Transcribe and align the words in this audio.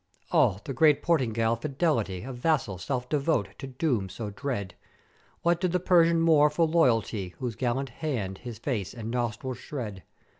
"Oh 0.31 0.59
the 0.63 0.73
great 0.73 1.03
Portingall 1.03 1.55
fidelity 1.57 2.23
of 2.23 2.35
Vassal 2.37 2.79
self 2.79 3.07
devote 3.07 3.49
to 3.59 3.67
doom 3.67 4.09
so 4.09 4.31
dread! 4.31 4.73
What 5.43 5.59
did 5.61 5.73
the 5.73 5.79
Persian 5.79 6.19
more 6.19 6.49
for 6.49 6.65
loyalty 6.65 7.35
whose 7.37 7.55
gallant 7.55 7.89
hand 7.89 8.39
his 8.39 8.57
face 8.57 8.95
and 8.95 9.11
nostrils 9.11 9.59
shred? 9.59 10.01